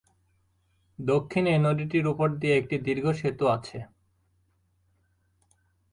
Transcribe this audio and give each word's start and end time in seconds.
দক্ষিণে 0.99 1.53
নদীটির 1.57 2.05
উপর 2.07 2.27
দিয়ে 2.35 2.55
একটি 2.57 2.75
দীর্ঘ 2.79 3.05
সেতু 3.11 3.45
আছে। 3.47 3.79